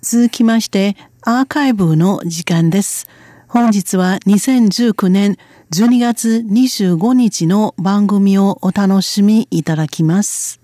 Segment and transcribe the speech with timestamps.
[0.00, 3.06] 続きまして、アーカイブの時間です。
[3.48, 5.36] 本日は2019年
[5.72, 10.60] 12月25日の番組をお楽しみいただきます。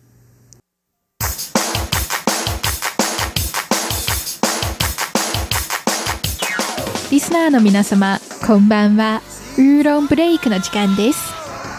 [7.11, 9.23] リスナーの皆様、こんばんは。
[9.57, 11.33] ウーロンブレイクの時間です。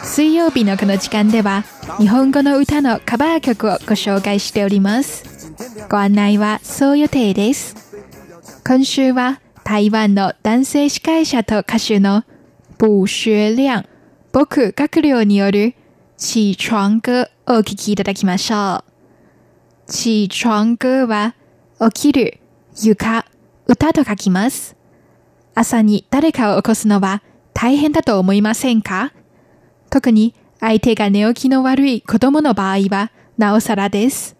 [0.03, 1.63] 水曜日のこの時間では、
[1.99, 5.34] 日本語の歌のカバー曲をご紹介しております。
[5.89, 7.75] ご案内はそう予定です。
[8.67, 12.23] 今週は台湾の男性司会者と歌手の
[12.77, 13.83] 卜学亮、
[14.31, 15.73] 僕学寮による
[16.17, 18.83] 起床歌をお聴きいただきましょ
[19.87, 19.91] う。
[19.91, 21.35] 起床歌は
[21.93, 22.39] 起きる、
[22.81, 23.25] 床、
[23.67, 24.75] 歌と書きます。
[25.53, 29.13] 朝に誰かを起こすのは大変だと思いませんか？
[29.89, 34.35] 特に相手が寝起きの悪い子供の場合はなおさらです。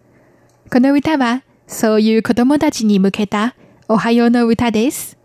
[0.68, 3.54] この歌はそういう子供たちに向けた
[3.88, 5.16] おはようの歌です。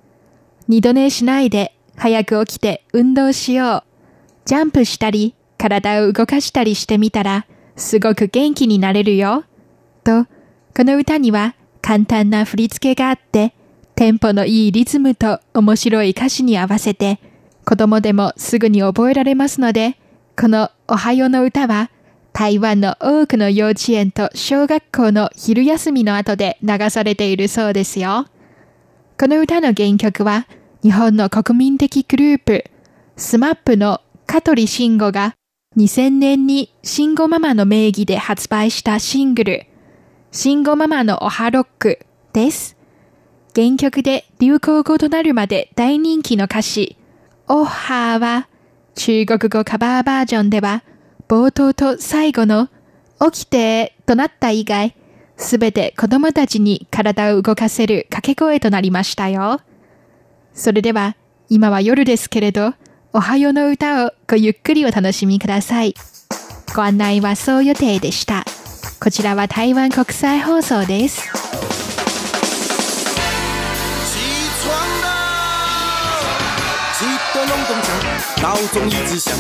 [0.68, 3.84] 二度寝しないで早く起きて運動しよう。
[4.46, 9.44] ジャンプしたり体を動かしたりしてみたらすごく元気になれるよ。
[10.04, 10.26] と、
[10.76, 13.56] この歌には簡単な振り付けがあって
[13.96, 17.20] テンポのいいリズムと面白い歌詞に合わせて、
[17.66, 19.98] 子供でもすぐに覚えられますので、
[20.40, 21.90] このおはようの歌は、
[22.34, 28.28] 台湾の多くの幼稚園と小学校の昼休みの後で流されているそうですよ。
[29.20, 30.48] この歌の原曲は、
[30.82, 32.66] 日本の国民的グループ、
[33.18, 35.36] スマップの香取慎吾が
[35.78, 39.68] 2000年に慎吾ママの名義で発売したシングル、
[40.32, 42.00] 慎吾ママのおはロック
[42.34, 42.78] です。
[43.54, 46.98] 原曲で流行語となるまで大人気の歌詞、
[47.48, 48.48] オッハーは
[48.96, 50.84] 中国語カバーバージョンでは
[51.32, 52.68] 冒頭と最後の
[53.32, 54.98] 起きてとなった以外、
[55.38, 59.62] すべて子供たちに体を動かせる掛け声となりましたよ。
[60.54, 61.16] それでは
[61.48, 62.74] 今は夜ですけれど、
[63.14, 65.94] おはようの歌をごゆっくりお楽しみください。
[66.76, 68.44] ご案内はそう予定でした。
[69.02, 71.41] こちらは台湾国際放送です。
[77.34, 79.34] 的隆咚锵闹钟一直响，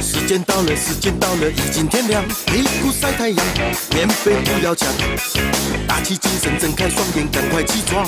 [0.00, 3.46] 时间到了，时间到了，已经天亮，屁股晒太阳，
[3.94, 4.88] 棉被不要抢，
[5.88, 8.06] 打起精神，睁开双眼，赶快起床。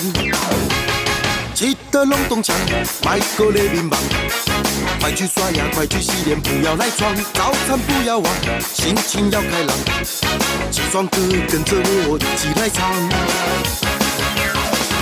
[1.54, 2.52] 记得隆咚锵，
[3.04, 3.98] 迈个雷鸣棒，
[5.00, 8.32] 快去刷牙，快去洗脸，不要赖床，早餐不要忘，
[8.74, 9.76] 心情要开朗，
[10.70, 11.18] 起床歌
[11.48, 11.76] 跟着
[12.06, 12.92] 我一起来唱。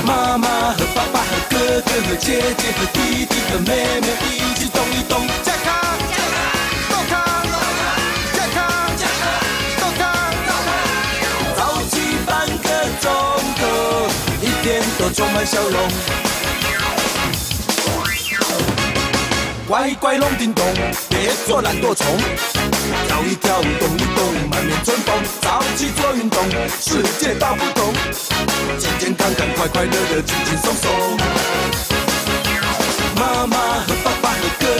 [0.06, 5.68] 妈妈和爸爸和哥哥和姐姐和弟弟和妹妹一起动一动，健康，
[6.08, 6.40] 健康，
[6.88, 7.12] 动康，
[8.32, 8.58] 健康，
[8.96, 9.28] 健康，
[9.78, 10.00] 动康，
[11.54, 11.60] 早
[11.90, 11.92] 起
[12.24, 12.64] 半个
[13.02, 13.12] 钟
[13.60, 13.62] 头，
[14.40, 15.76] 一天都充满笑容。
[19.68, 20.64] 乖乖弄叮咚，
[21.10, 22.16] 别做懒惰虫，
[23.06, 25.14] 跳一跳，动一动，满面春风。
[25.42, 26.42] 早起做运动，
[26.80, 27.92] 世界大不同。
[28.78, 30.90] 健健康康，快快乐乐，轻轻松松。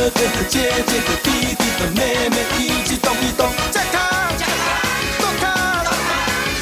[0.00, 2.00] 哥哥和姐姐和弟弟和妹
[2.31, 4.00] 妹一起动一动，健康，
[4.38, 4.65] 健康，
[5.21, 5.44] 动康，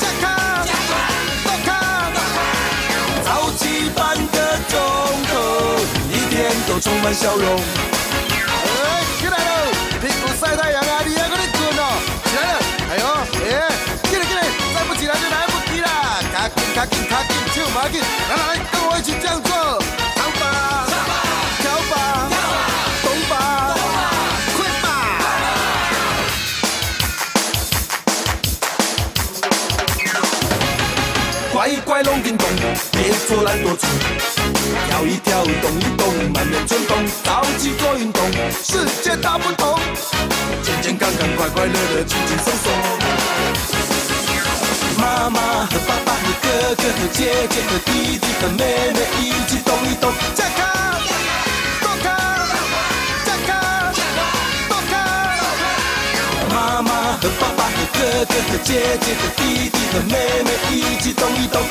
[0.01, 0.27] 健康，
[0.67, 0.91] 健康，
[1.45, 1.71] 动康。
[3.23, 3.63] 早起
[3.95, 4.37] 半个
[4.69, 4.75] 钟
[5.31, 5.33] 头，
[6.11, 7.57] 一天都充满笑容
[9.21, 9.71] 起来喽
[10.03, 10.35] 屁股。
[10.35, 11.05] 晒太阳啊！
[11.07, 11.95] 你还搁咧困哦？
[12.25, 12.59] 起来了，
[12.91, 13.07] 哎呦，
[13.47, 13.71] 哎，
[14.11, 14.43] 起来起来，
[14.75, 15.87] 再不起来就来不及啦！
[16.35, 18.03] 卡紧卡紧卡紧，手马紧，
[32.03, 32.47] 龙叮咚，
[32.93, 33.89] 别做懒惰虫，
[34.89, 38.23] 跳一跳，动一动，满面春风，早起做运动，
[38.63, 39.79] 世界大不同。
[40.63, 42.73] 健健康康，快快乐乐，轻轻松松。
[44.99, 50.67] 妈妈和爸爸和哥哥和姐姐和弟弟和妹妹一起动一动，健康，
[51.83, 52.07] 动康，
[53.25, 53.51] 健康，
[54.69, 54.95] 动康。
[56.51, 56.91] 妈妈
[57.21, 60.15] 和爸爸和哥哥和姐姐和弟弟和妹
[60.45, 61.63] 妹一起动一动，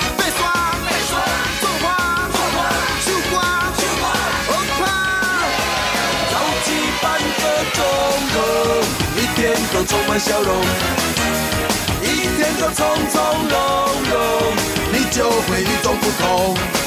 [9.74, 10.62] 都充满笑容，
[12.02, 12.06] 一
[12.38, 13.60] 天都从从容
[14.10, 14.20] 容，
[14.92, 16.87] 你就会与众不同。